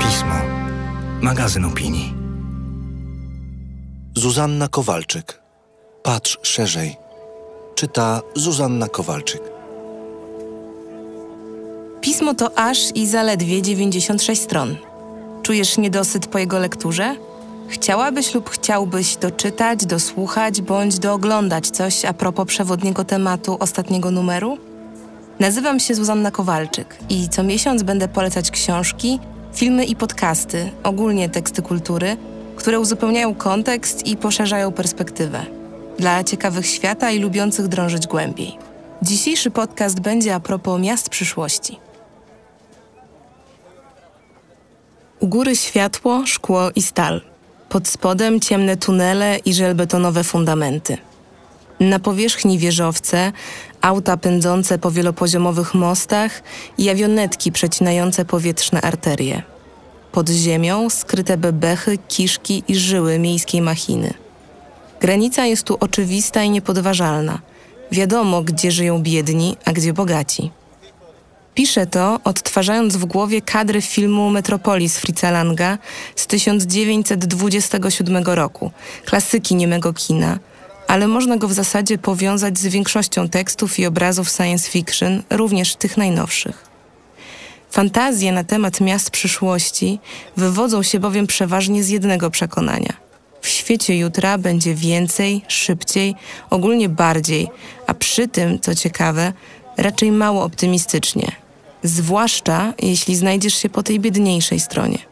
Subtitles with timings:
[0.00, 0.34] Pismo.
[1.20, 2.14] Magazyn opinii.
[4.16, 5.42] Zuzanna Kowalczyk.
[6.02, 6.96] Patrz szerzej.
[7.74, 9.42] Czyta Zuzanna Kowalczyk.
[12.00, 14.76] Pismo to aż i zaledwie 96 stron.
[15.42, 17.16] Czujesz niedosyt po jego lekturze?
[17.68, 24.58] Chciałabyś lub chciałbyś doczytać, dosłuchać bądź dooglądać coś a propos przewodniego tematu ostatniego numeru?
[25.42, 29.18] Nazywam się Zuzanna Kowalczyk i co miesiąc będę polecać książki,
[29.54, 32.16] filmy i podcasty, ogólnie teksty kultury,
[32.56, 35.46] które uzupełniają kontekst i poszerzają perspektywę.
[35.98, 38.58] Dla ciekawych świata i lubiących drążyć głębiej.
[39.02, 41.78] Dzisiejszy podcast będzie a propos miast przyszłości.
[45.20, 47.20] U góry światło, szkło i stal.
[47.68, 50.98] Pod spodem ciemne tunele i żelbetonowe fundamenty.
[51.80, 53.32] Na powierzchni wieżowce,
[53.82, 56.42] auta pędzące po wielopoziomowych mostach
[56.78, 59.42] i awionetki przecinające powietrzne arterie.
[60.12, 64.14] Pod ziemią skryte bebechy, kiszki i żyły miejskiej machiny.
[65.00, 67.38] Granica jest tu oczywista i niepodważalna.
[67.92, 70.50] Wiadomo, gdzie żyją biedni, a gdzie bogaci.
[71.54, 75.78] Piszę to, odtwarzając w głowie kadry filmu Metropolis Fritza Langa
[76.16, 78.70] z 1927 roku,
[79.04, 80.38] klasyki niemego kina,
[80.88, 85.96] ale można go w zasadzie powiązać z większością tekstów i obrazów science fiction, również tych
[85.96, 86.72] najnowszych.
[87.70, 89.98] Fantazje na temat miast przyszłości
[90.36, 92.92] wywodzą się bowiem przeważnie z jednego przekonania.
[93.40, 96.14] W świecie jutra będzie więcej, szybciej,
[96.50, 97.48] ogólnie bardziej,
[97.86, 99.32] a przy tym, co ciekawe,
[99.76, 101.32] raczej mało optymistycznie,
[101.82, 105.11] zwłaszcza jeśli znajdziesz się po tej biedniejszej stronie.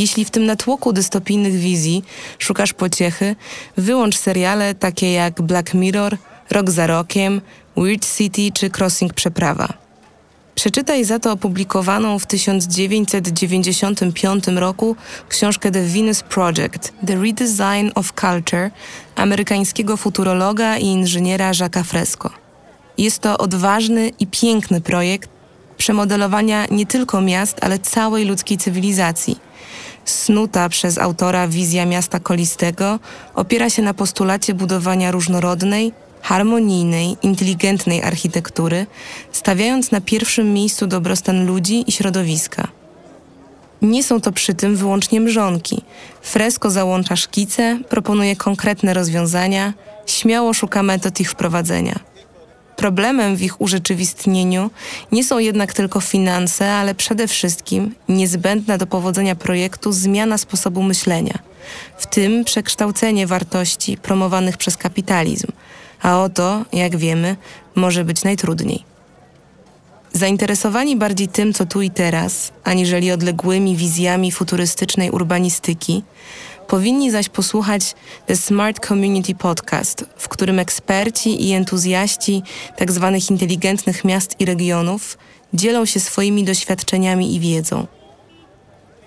[0.00, 2.04] Jeśli w tym natłoku dystopijnych wizji
[2.38, 3.36] szukasz pociechy,
[3.76, 6.16] wyłącz seriale takie jak Black Mirror,
[6.50, 7.40] Rok za rokiem,
[7.76, 9.68] Weird City czy Crossing Przeprawa.
[10.54, 14.96] Przeczytaj za to opublikowaną w 1995 roku
[15.28, 18.70] książkę The Venus Project– The Redesign of Culture
[19.16, 22.30] amerykańskiego futurologa i inżyniera Jacques'a Fresco.
[22.98, 25.28] Jest to odważny i piękny projekt
[25.76, 29.49] przemodelowania nie tylko miast, ale całej ludzkiej cywilizacji.
[30.04, 32.98] Snuta przez autora wizja miasta kolistego
[33.34, 38.86] opiera się na postulacie budowania różnorodnej, harmonijnej, inteligentnej architektury,
[39.32, 42.68] stawiając na pierwszym miejscu dobrostan ludzi i środowiska.
[43.82, 45.82] Nie są to przy tym wyłącznie mrzonki.
[46.22, 49.72] Fresko załącza szkice, proponuje konkretne rozwiązania,
[50.06, 52.09] śmiało szuka metod ich wprowadzenia.
[52.80, 54.70] Problemem w ich urzeczywistnieniu
[55.12, 61.38] nie są jednak tylko finanse, ale przede wszystkim niezbędna do powodzenia projektu zmiana sposobu myślenia,
[61.98, 65.46] w tym przekształcenie wartości promowanych przez kapitalizm,
[66.02, 67.36] a oto, jak wiemy,
[67.74, 68.84] może być najtrudniej.
[70.12, 76.02] Zainteresowani bardziej tym, co tu i teraz, aniżeli odległymi wizjami futurystycznej urbanistyki,
[76.70, 77.94] powinni zaś posłuchać
[78.26, 82.42] The Smart Community Podcast, w którym eksperci i entuzjaści
[82.78, 83.10] tzw.
[83.12, 85.18] Tak inteligentnych miast i regionów
[85.54, 87.86] dzielą się swoimi doświadczeniami i wiedzą.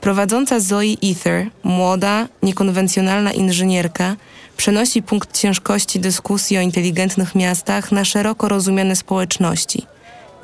[0.00, 4.16] Prowadząca Zoe Ether, młoda, niekonwencjonalna inżynierka,
[4.56, 9.86] przenosi punkt ciężkości dyskusji o inteligentnych miastach na szeroko rozumiane społeczności–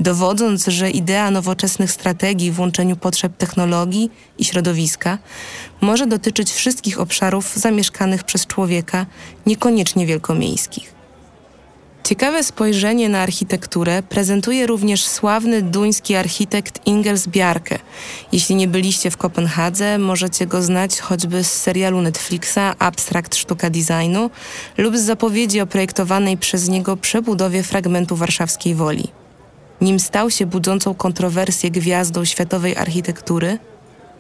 [0.01, 5.19] dowodząc, że idea nowoczesnych strategii w łączeniu potrzeb technologii i środowiska
[5.81, 9.07] może dotyczyć wszystkich obszarów zamieszkanych przez człowieka,
[9.47, 10.99] niekoniecznie wielkomiejskich.
[12.05, 17.79] Ciekawe spojrzenie na architekturę prezentuje również sławny duński architekt Ingels Bjarke.
[18.33, 24.31] Jeśli nie byliście w Kopenhadze, możecie go znać choćby z serialu Netflixa Abstrakt Sztuka Designu
[24.79, 29.09] lub z zapowiedzi o projektowanej przez niego przebudowie fragmentu warszawskiej Woli
[29.81, 33.59] nim stał się budzącą kontrowersję gwiazdą światowej architektury,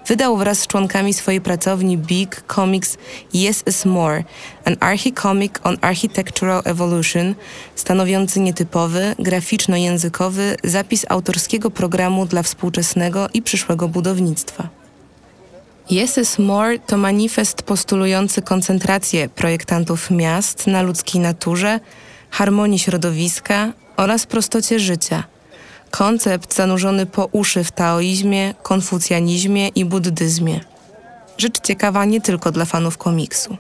[0.09, 2.97] wydał wraz z członkami swojej pracowni Big Comics
[3.35, 4.25] Yes is More,
[4.65, 7.35] an archicomic on architectural evolution,
[7.75, 14.69] stanowiący nietypowy, graficzno-językowy zapis autorskiego programu dla współczesnego i przyszłego budownictwa.
[15.91, 21.81] Yes is More to manifest postulujący koncentrację projektantów miast na ludzkiej naturze,
[22.31, 25.25] harmonii środowiska oraz prostocie życia–
[25.91, 30.61] Koncept zanurzony po uszy w taoizmie, konfucjanizmie i buddyzmie.
[31.39, 33.57] Rzecz ciekawa nie tylko dla fanów komiksu.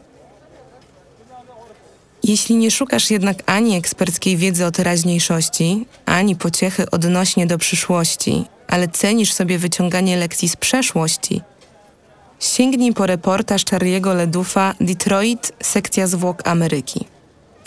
[2.22, 8.88] Jeśli nie szukasz jednak ani eksperckiej wiedzy o teraźniejszości, ani pociechy odnośnie do przyszłości, ale
[8.88, 11.42] cenisz sobie wyciąganie lekcji z przeszłości,
[12.40, 17.17] sięgnij po reportaż Charlie'ego Ledufa Detroit, sekcja zwłok Ameryki.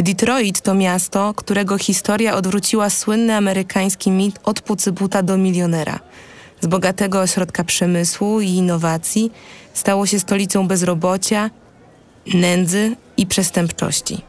[0.03, 6.00] Detroit to miasto, którego historia odwróciła słynny amerykański mit od pucybuta do milionera.
[6.62, 9.31] Z bogatego ośrodka przemysłu i innowacji
[9.74, 11.50] stało się stolicą bezrobocia,
[12.33, 14.21] nędzy i przestępczości.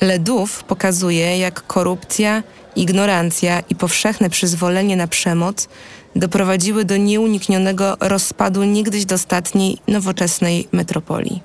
[0.00, 2.42] Ledów pokazuje, jak korupcja,
[2.76, 5.68] ignorancja i powszechne przyzwolenie na przemoc
[6.16, 11.42] doprowadziły do nieuniknionego rozpadu niegdyś dostatniej nowoczesnej metropolii.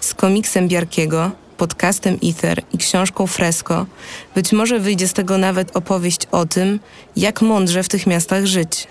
[0.00, 3.86] Z komiksem Biarkiego, podcastem Ether i książką Fresco
[4.34, 6.80] być może wyjdzie z tego nawet opowieść o tym,
[7.16, 8.86] jak mądrze w tych miastach żyć.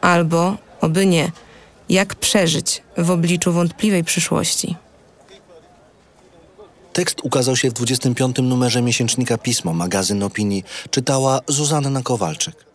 [0.00, 1.32] Albo, oby nie,
[1.88, 4.76] jak przeżyć w obliczu wątpliwej przyszłości.
[6.92, 8.36] Tekst ukazał się w 25.
[8.42, 10.64] numerze miesięcznika Pismo, magazyn opinii.
[10.90, 12.73] Czytała Zuzanna Kowalczyk.